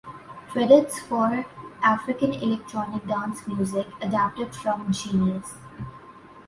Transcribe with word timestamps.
Credits 0.49 0.99
for 0.99 1.45
"African 1.83 2.33
Electronic 2.33 3.05
Dance 3.05 3.45
Music" 3.47 3.85
adapted 4.01 4.55
from 4.55 4.91
Genius. 4.91 5.53